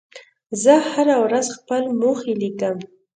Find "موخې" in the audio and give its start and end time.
2.01-2.33